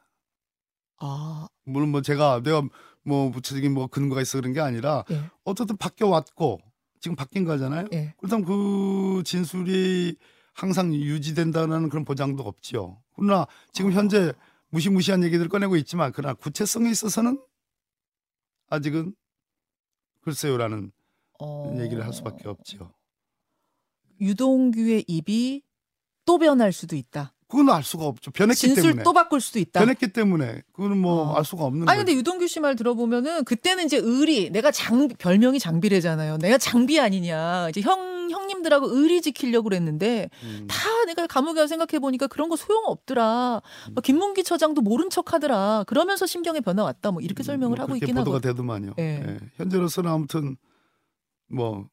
아, 0.97 1.47
물론 1.63 1.89
뭐 1.89 2.01
제가 2.01 2.41
내가 2.41 2.63
뭐 3.03 3.31
구체적인 3.31 3.73
뭐 3.73 3.87
근거가 3.87 4.21
있어 4.21 4.39
그런 4.39 4.53
게 4.53 4.59
아니라 4.59 5.03
예, 5.11 5.29
어쨌든 5.43 5.77
바뀌어 5.77 6.07
왔고 6.07 6.59
지금 6.99 7.15
바뀐 7.15 7.45
거잖아요. 7.45 7.87
예. 7.93 8.15
그렇다면 8.17 8.45
그 8.45 9.21
진술이 9.23 10.17
항상 10.53 10.93
유지된다는 10.93 11.89
그런 11.89 12.05
보장도 12.05 12.43
없지요. 12.43 13.01
그러나 13.15 13.45
지금 13.73 13.91
현재 13.91 14.33
무시무시한 14.69 15.23
얘기들 15.23 15.49
꺼내고 15.49 15.75
있지만 15.77 16.11
그러나 16.13 16.33
구체성에 16.33 16.89
있어서는 16.89 17.39
아직은 18.69 19.15
글쎄요라는 20.21 20.91
어... 21.39 21.75
얘기를 21.79 22.03
할 22.03 22.13
수밖에 22.13 22.47
없지요. 22.47 22.91
유동규의 24.21 25.05
입이 25.07 25.61
또 26.25 26.37
변할 26.37 26.71
수도 26.73 26.95
있다. 26.95 27.33
그건 27.47 27.69
알 27.69 27.83
수가 27.83 28.05
없죠. 28.05 28.31
변했기 28.31 28.59
진술 28.59 28.83
때문에. 28.83 29.03
또 29.03 29.13
바꿀 29.13 29.39
수도 29.39 29.59
있다. 29.59 29.79
변했기 29.79 30.07
때문에 30.11 30.63
그거는 30.73 30.97
뭐 30.97 31.29
어. 31.29 31.33
알 31.35 31.45
수가 31.45 31.63
없는 31.65 31.87
아니 31.87 31.97
거죠. 31.99 32.05
근데 32.05 32.17
유동규 32.17 32.47
씨 32.47 32.59
말 32.59 32.75
들어보면은 32.75 33.43
그때는 33.43 33.85
이제 33.85 33.97
의리 33.97 34.49
내가 34.49 34.71
장 34.71 35.07
별명이 35.07 35.59
장비래잖아요. 35.59 36.37
내가 36.39 36.57
장비 36.57 36.99
아니냐. 36.99 37.69
이제 37.69 37.81
형 37.81 38.15
형님들하고 38.31 38.87
의리 38.89 39.21
지키려고 39.21 39.65
그랬는데 39.69 40.31
음. 40.43 40.65
다 40.67 40.75
내가 41.05 41.27
감옥에 41.27 41.53
가서 41.61 41.67
생각해 41.67 41.99
보니까 41.99 42.25
그런 42.25 42.49
거 42.49 42.55
소용 42.55 42.83
없더라. 42.87 43.61
막 43.93 44.03
김문기 44.03 44.43
처장도 44.43 44.81
모른 44.81 45.11
척하더라. 45.11 45.83
그러면서 45.85 46.25
심경의 46.25 46.61
변화 46.61 46.83
왔다. 46.83 47.11
뭐 47.11 47.21
이렇게 47.21 47.43
설명을 47.43 47.77
뭐 47.77 47.83
하고 47.83 47.95
있긴 47.95 48.15
보도가 48.15 48.37
하거든요. 48.37 48.53
되더만요. 48.53 48.93
예. 48.97 49.03
예. 49.23 49.37
현재로서는 49.57 50.09
아무튼 50.09 50.57
뭐 51.47 51.85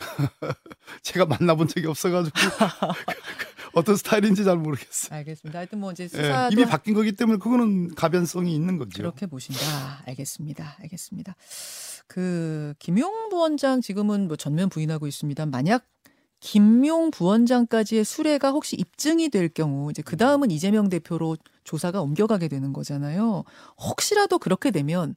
제가 1.02 1.26
만나본 1.26 1.68
적이 1.68 1.86
없어가지고 1.88 2.36
어떤 3.72 3.96
스타일인지 3.96 4.44
잘 4.44 4.56
모르겠어요. 4.56 5.18
알겠습니다. 5.18 5.58
하여튼 5.58 5.80
뭐 5.80 5.92
이제 5.92 6.04
예, 6.04 6.08
수사도 6.08 6.52
이미 6.52 6.64
바뀐 6.64 6.94
거기 6.94 7.12
때문에 7.12 7.38
그거는 7.38 7.94
가변성이 7.94 8.54
있는 8.54 8.78
거죠. 8.78 8.90
그렇게 8.96 9.26
보신다. 9.26 10.02
알겠습니다. 10.06 10.76
알겠습니다. 10.80 11.36
그 12.06 12.74
김용 12.78 13.28
부원장 13.28 13.80
지금은 13.80 14.26
뭐 14.26 14.36
전면 14.36 14.68
부인하고 14.68 15.06
있습니다. 15.06 15.46
만약 15.46 15.86
김용 16.40 17.10
부원장까지의 17.10 18.04
수뢰가 18.04 18.50
혹시 18.50 18.74
입증이 18.76 19.28
될 19.28 19.48
경우 19.50 19.90
이제 19.90 20.02
그 20.02 20.16
다음은 20.16 20.50
이재명 20.50 20.88
대표로 20.88 21.36
조사가 21.64 22.00
옮겨가게 22.00 22.48
되는 22.48 22.72
거잖아요. 22.72 23.44
혹시라도 23.78 24.38
그렇게 24.38 24.70
되면 24.70 25.14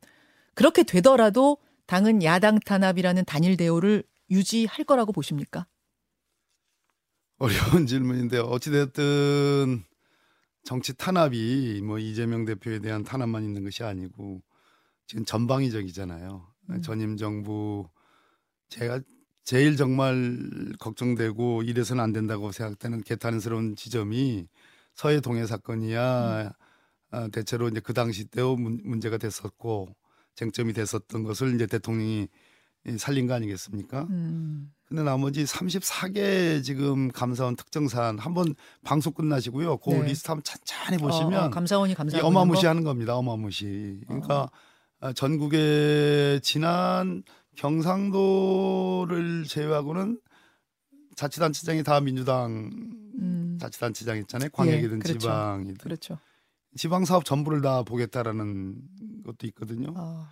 그렇게 0.53 0.83
되더라도 0.83 1.57
당은 1.87 2.23
야당 2.23 2.59
탄압이라는 2.59 3.25
단일 3.25 3.57
대우를 3.57 4.03
유지할 4.29 4.85
거라고 4.85 5.11
보십니까? 5.11 5.67
어려운 7.39 7.85
질문인데 7.87 8.37
어찌됐든 8.39 9.83
정치 10.63 10.93
탄압이 10.95 11.81
뭐 11.83 11.99
이재명 11.99 12.45
대표에 12.45 12.79
대한 12.79 13.03
탄압만 13.03 13.43
있는 13.43 13.63
것이 13.63 13.83
아니고 13.83 14.41
지금 15.07 15.25
전방위적이잖아요. 15.25 16.47
음. 16.69 16.81
전임 16.81 17.17
정부 17.17 17.89
제가 18.69 19.01
제일 19.43 19.75
정말 19.75 20.39
걱정되고 20.79 21.63
이래서는 21.63 22.01
안 22.01 22.13
된다고 22.13 22.51
생각되는 22.51 23.01
개탄스러운 23.03 23.75
지점이 23.75 24.47
서해 24.95 25.19
동해 25.19 25.45
사건이야 25.45 26.53
아, 27.11 27.27
대체로 27.27 27.67
이제 27.67 27.79
그 27.81 27.93
당시 27.93 28.25
때도 28.25 28.55
문- 28.55 28.81
문제가 28.83 29.17
됐었고 29.17 29.95
쟁점이 30.35 30.73
됐었던 30.73 31.23
것을 31.23 31.53
이제 31.55 31.67
대통령이 31.67 32.27
살린 32.97 33.27
거 33.27 33.33
아니겠습니까? 33.33 34.07
음. 34.09 34.71
근데 34.85 35.03
나머지 35.03 35.43
34개 35.43 36.63
지금 36.63 37.09
감사원 37.11 37.55
특정 37.55 37.87
사안 37.87 38.19
한번 38.19 38.53
방송 38.83 39.13
끝나시고요. 39.13 39.77
그 39.77 39.89
네. 39.91 40.03
리스트 40.03 40.27
한번 40.27 40.43
찬찬히 40.43 40.97
어, 40.97 40.99
보시면 40.99 41.45
어, 41.45 41.49
감사원이 41.49 41.93
이 41.93 41.95
감사하고 41.95 42.27
어마무시하는 42.27 42.83
겁니다. 42.83 43.15
어마무시. 43.15 44.01
그러니까 44.07 44.51
아, 44.99 45.11
전국의 45.13 46.41
지난 46.41 47.23
경상도를 47.55 49.45
제외하고는 49.45 50.19
자치단체장이 51.15 51.83
다 51.83 51.99
민주당 51.99 52.69
음, 53.19 53.57
자치단체장 53.59 54.17
있잖아요. 54.19 54.49
광역이든 54.51 54.99
그렇죠. 54.99 55.19
지방이든 55.19 55.75
그렇죠. 55.75 56.17
지방 56.75 57.05
사업 57.05 57.25
전부를 57.25 57.61
다 57.61 57.83
보겠다라는 57.83 58.75
것도 59.25 59.47
있거든요. 59.47 59.93
아, 59.95 60.29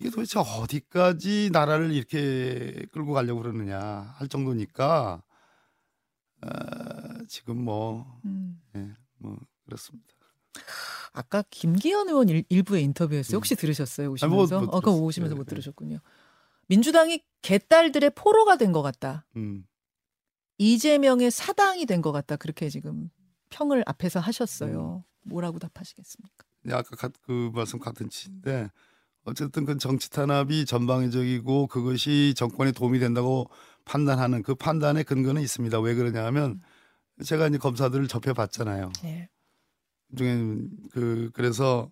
이게 0.00 0.10
도대체 0.10 0.38
어디까지 0.38 1.50
나라를 1.52 1.92
이렇게 1.92 2.86
끌고 2.92 3.12
가려고 3.12 3.42
그러느냐 3.42 3.78
할 4.16 4.28
정도니까 4.28 5.22
어, 6.42 6.48
지금 7.26 7.64
뭐, 7.64 8.20
음. 8.24 8.60
예, 8.76 8.92
뭐 9.18 9.38
그렇습니다. 9.64 10.06
아까 11.12 11.42
김기현 11.50 12.08
의원 12.08 12.28
일, 12.28 12.44
일부의 12.48 12.82
인터뷰였어요. 12.84 13.36
혹시 13.36 13.56
들으셨어요? 13.56 14.10
오시면서? 14.12 14.58
음. 14.60 14.66
못 14.66 14.68
어, 14.68 14.80
그거 14.80 14.90
들었어요. 14.92 15.04
오시면서 15.04 15.34
네, 15.34 15.38
못 15.38 15.44
네. 15.44 15.50
들으셨군요. 15.50 15.98
민주당이 16.68 17.24
개딸들의 17.42 18.10
포로가 18.14 18.56
된 18.56 18.72
것 18.72 18.82
같다. 18.82 19.26
음. 19.36 19.64
이재명의 20.58 21.30
사당이 21.30 21.86
된 21.86 22.02
것 22.02 22.12
같다. 22.12 22.36
그렇게 22.36 22.68
지금 22.68 23.10
평을 23.50 23.82
앞에서 23.86 24.20
하셨어요. 24.20 25.04
음. 25.24 25.28
뭐라고 25.30 25.58
답하시겠습니까? 25.58 26.44
네, 26.62 26.74
아까 26.74 26.94
가- 26.96 27.10
그 27.22 27.50
말씀 27.54 27.78
같은 27.78 28.08
치인데 28.10 28.70
어쨌든 29.28 29.64
그 29.64 29.76
정치 29.78 30.10
탄압이 30.10 30.64
전방위적이고 30.66 31.66
그것이 31.66 32.34
정권에 32.36 32.72
도움이 32.72 32.98
된다고 32.98 33.48
판단하는 33.84 34.42
그 34.42 34.54
판단의 34.54 35.04
근거는 35.04 35.42
있습니다. 35.42 35.80
왜 35.80 35.94
그러냐 35.94 36.24
하면 36.26 36.60
제가 37.24 37.48
이제 37.48 37.58
검사들을 37.58 38.08
접해 38.08 38.32
봤잖아요. 38.32 38.92
예. 39.04 39.28
중에 40.16 40.38
그 40.90 41.30
그래서 41.34 41.88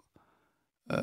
어, 0.89 0.97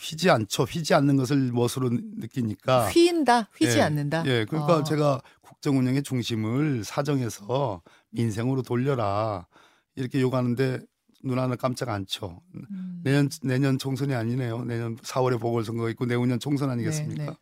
휘지 0.00 0.28
않죠. 0.28 0.64
휘지 0.64 0.92
않는 0.94 1.16
것을 1.16 1.52
멋으로 1.52 1.90
느끼니까. 1.90 2.88
휘인다, 2.90 3.48
휘지 3.56 3.78
예, 3.78 3.82
않는다. 3.82 4.24
예, 4.26 4.44
그러니까 4.44 4.78
어. 4.78 4.84
제가 4.84 5.20
국정 5.40 5.78
운영의 5.78 6.02
중심을 6.02 6.84
사정해서 6.84 7.82
민생으로 8.10 8.62
돌려라 8.62 9.46
이렇게 9.94 10.20
요구하는데 10.20 10.80
눈 11.22 11.38
하나 11.38 11.54
깜짝 11.56 11.88
안 11.90 12.06
쳐. 12.06 12.40
음. 12.54 13.00
내년 13.04 13.28
내년 13.42 13.78
총선이 13.78 14.14
아니네요. 14.14 14.64
내년 14.64 14.96
4월에 14.96 15.38
보궐선거 15.40 15.90
있고 15.90 16.06
내후년 16.06 16.38
총선 16.40 16.70
아니겠습니까? 16.70 17.24
네, 17.24 17.30
네. 17.30 17.36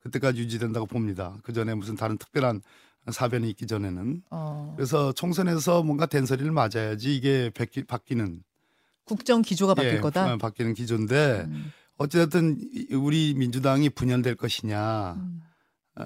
그때까지 0.00 0.40
유지된다고 0.40 0.86
봅니다. 0.86 1.36
그 1.42 1.52
전에 1.52 1.74
무슨 1.74 1.96
다른 1.96 2.16
특별한 2.18 2.60
사변이 3.10 3.50
있기 3.50 3.66
전에는 3.66 4.22
어. 4.30 4.72
그래서 4.76 5.12
총선에서 5.12 5.82
뭔가 5.82 6.06
된소리를 6.06 6.50
맞아야지 6.52 7.14
이게 7.16 7.50
바뀌, 7.50 7.82
바뀌는 7.84 8.42
국정 9.04 9.42
기조가 9.42 9.74
바뀔 9.74 9.94
예, 9.96 10.00
거다. 10.00 10.34
어, 10.34 10.36
바뀌는 10.38 10.74
기조인데 10.74 11.44
음. 11.48 11.70
어쨌든 11.96 12.56
이- 12.60 12.94
우리 12.94 13.34
민주당이 13.34 13.90
분열될 13.90 14.36
것이냐 14.36 15.14
음. 15.14 15.40
어, 15.96 16.04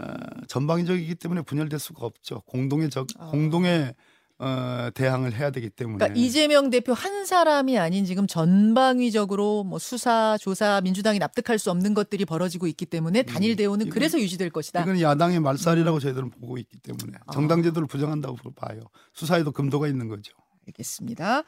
전방위적이기 0.48 1.14
때문에 1.14 1.42
분열될 1.42 1.78
수가 1.78 2.04
없죠. 2.04 2.40
공동의 2.46 2.90
적 2.90 3.06
아. 3.18 3.26
공동의 3.30 3.94
어, 4.40 4.88
대항을 4.94 5.34
해야 5.34 5.50
되기 5.50 5.68
때문에 5.68 5.98
그러니까 5.98 6.20
이재명 6.20 6.70
대표 6.70 6.92
한 6.92 7.26
사람이 7.26 7.76
아닌 7.76 8.04
지금 8.04 8.28
전방위적으로 8.28 9.64
뭐 9.64 9.80
수사, 9.80 10.38
조사, 10.40 10.80
민주당이 10.80 11.18
납득할 11.18 11.58
수 11.58 11.72
없는 11.72 11.92
것들이 11.94 12.24
벌어지고 12.24 12.68
있기 12.68 12.86
때문에 12.86 13.22
단일 13.22 13.56
대우는 13.56 13.86
음. 13.86 13.90
그래서 13.90 14.18
유지될 14.18 14.50
것이다. 14.50 14.82
이건 14.82 15.00
야당의 15.00 15.40
말살이라고 15.40 15.98
저희들은 15.98 16.30
보고 16.30 16.56
있기 16.58 16.78
때문에 16.78 17.18
아. 17.26 17.32
정당 17.32 17.64
제도를 17.64 17.88
부정한다고 17.88 18.36
봐요. 18.54 18.80
수사에도 19.12 19.50
금도가 19.50 19.88
있는 19.88 20.08
거죠. 20.08 20.32
알겠습니다. 20.68 21.42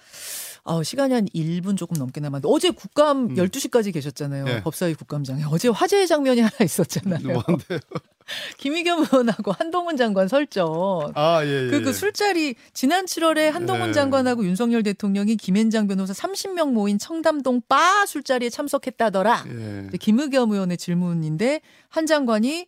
어, 0.65 0.83
시간이 0.83 1.15
한 1.15 1.27
1분 1.27 1.77
조금 1.77 1.97
넘게 1.97 2.21
남았는데 2.21 2.49
어제 2.53 2.71
국감 2.71 3.31
음. 3.31 3.35
12시까지 3.35 3.93
계셨잖아요. 3.93 4.45
네. 4.45 4.63
법사위 4.63 4.95
국감장에. 4.95 5.45
어제 5.51 5.69
화제의 5.69 6.07
장면이 6.07 6.41
하나 6.41 6.57
있었잖아요. 6.63 7.23
뭔데? 7.23 7.81
김의겸 8.59 9.01
의원하고 9.01 9.51
한동훈 9.51 9.97
장관 9.97 10.29
설전. 10.29 11.13
아 11.15 11.45
예. 11.45 11.67
예. 11.67 11.71
그, 11.71 11.83
그 11.83 11.93
술자리 11.93 12.55
지난 12.73 13.05
7월에 13.05 13.51
한동훈 13.51 13.89
네. 13.89 13.93
장관하고 13.93 14.45
윤석열 14.45 14.85
대통령이 14.85 15.37
김앤장 15.37 15.89
변호사 15.89 16.13
30명 16.13 16.73
모인 16.73 16.99
청담동 16.99 17.63
바 17.69 18.07
술자리에 18.07 18.51
참석했다더라. 18.51 19.45
예. 19.49 19.99
김의겸 19.99 20.53
의원의 20.53 20.77
질문인데 20.77 21.61
한 21.89 22.07
장관이 22.07 22.67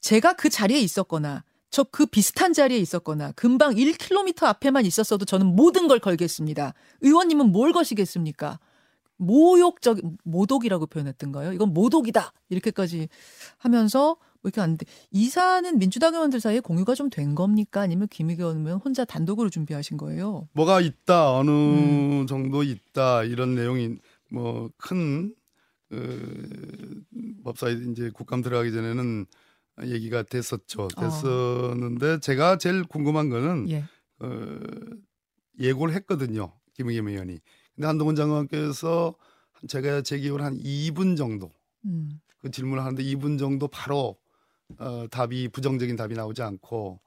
제가 0.00 0.34
그 0.34 0.48
자리에 0.48 0.78
있었거나 0.80 1.44
저 1.70 1.84
그 1.84 2.06
비슷한 2.06 2.52
자리에 2.52 2.78
있었거나 2.78 3.32
금방 3.32 3.74
1km 3.74 4.44
앞에만 4.44 4.86
있었어도 4.86 5.24
저는 5.24 5.46
모든 5.46 5.86
걸 5.88 5.98
걸겠습니다. 5.98 6.74
의원님은 7.02 7.52
뭘 7.52 7.72
거시겠습니까? 7.72 8.58
모욕적 9.16 9.98
모독이라고 10.24 10.86
표현했던가요? 10.86 11.52
이건 11.52 11.74
모독이다 11.74 12.32
이렇게까지 12.50 13.08
하면서 13.58 14.16
뭐 14.40 14.48
이렇게 14.48 14.60
안돼 14.60 14.86
이사는 15.10 15.78
민주당 15.78 16.14
의원들 16.14 16.40
사이에 16.40 16.60
공유가 16.60 16.94
좀 16.94 17.10
된 17.10 17.34
겁니까? 17.34 17.80
아니면 17.80 18.06
김의겸 18.08 18.64
의원 18.64 18.80
혼자 18.80 19.04
단독으로 19.04 19.50
준비하신 19.50 19.96
거예요? 19.96 20.48
뭐가 20.52 20.80
있다 20.80 21.32
어느 21.34 21.50
음. 21.50 22.26
정도 22.28 22.62
있다 22.62 23.24
이런 23.24 23.54
내용이 23.56 23.96
뭐큰 24.30 25.34
그, 25.88 27.02
법사위 27.44 27.90
이제 27.90 28.10
국감 28.14 28.42
들어가기 28.42 28.70
전에는 28.72 29.26
얘기가 29.84 30.22
됐었죠. 30.24 30.88
아. 30.96 31.00
됐었는데 31.00 32.20
제가 32.20 32.56
제일 32.58 32.84
궁금한 32.84 33.28
거는 33.28 33.68
예. 33.70 33.84
어, 34.20 34.58
예고를 35.58 35.94
했거든요. 35.94 36.52
김의겸 36.74 37.08
의원이. 37.08 37.38
근데 37.74 37.86
한동훈 37.86 38.14
장관께서 38.16 39.14
제가 39.68 40.02
제 40.02 40.18
기억으로 40.18 40.44
한 40.44 40.56
2분 40.58 41.16
정도 41.16 41.52
음. 41.84 42.20
그 42.40 42.50
질문을 42.50 42.82
하는데 42.82 43.02
2분 43.02 43.38
정도 43.38 43.68
바로 43.68 44.16
어, 44.78 45.06
답이 45.10 45.48
부정적인 45.48 45.96
답이 45.96 46.14
나오지 46.14 46.42
않고 46.42 47.00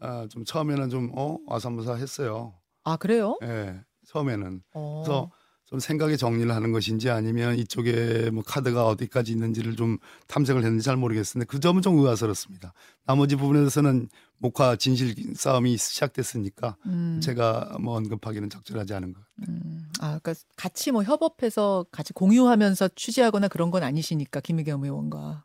아, 0.00 0.26
좀 0.28 0.44
처음에는 0.44 0.90
좀 0.90 1.12
어, 1.16 1.38
아사무사 1.48 1.94
했어요. 1.94 2.54
아 2.84 2.96
그래요? 2.96 3.38
예, 3.44 3.80
처음에는 4.06 4.62
어. 4.74 5.02
그래서 5.04 5.30
좀 5.72 5.80
생각의 5.80 6.18
정리를 6.18 6.54
하는 6.54 6.70
것인지 6.70 7.08
아니면 7.08 7.56
이쪽에 7.56 8.28
뭐 8.30 8.42
카드가 8.46 8.86
어디까지 8.86 9.32
있는지를 9.32 9.74
좀 9.74 9.96
탐색을 10.26 10.62
했는지 10.62 10.84
잘 10.84 10.98
모르겠는데 10.98 11.46
그 11.46 11.60
점은 11.60 11.80
좀 11.80 11.98
의아스럽습니다. 11.98 12.74
나머지 13.06 13.36
부분에 13.36 13.60
대해서는 13.60 14.10
목화 14.36 14.76
진실 14.76 15.14
싸움이 15.34 15.78
시작됐으니까 15.78 16.76
음. 16.84 17.20
제가 17.22 17.78
뭐 17.80 17.96
언급하기는 17.96 18.50
적절하지 18.50 18.92
않은 18.92 19.14
것 19.14 19.20
같아요. 19.24 19.46
음, 19.48 19.88
아, 20.00 20.18
그러니까 20.18 20.34
같이 20.56 20.90
뭐 20.90 21.04
협업해서 21.04 21.86
같이 21.90 22.12
공유하면서 22.12 22.90
취재하거나 22.94 23.48
그런 23.48 23.70
건 23.70 23.82
아니시니까 23.82 24.40
김의겸 24.40 24.84
의원과 24.84 25.44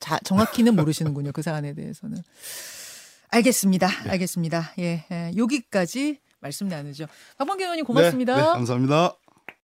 자, 0.00 0.18
정확히는 0.24 0.74
모르시는군요 0.74 1.30
그 1.30 1.42
사안에 1.42 1.74
대해서는. 1.74 2.18
알겠습니다. 3.28 3.86
네. 3.86 4.10
알겠습니다. 4.10 4.72
예, 4.80 5.04
예, 5.12 5.32
여기까지 5.36 6.18
말씀 6.40 6.66
나누죠. 6.66 7.06
박범계 7.36 7.62
의원님 7.62 7.84
고맙습니다. 7.84 8.34
네, 8.34 8.42
네, 8.42 8.48
감사합니다. 8.48 9.14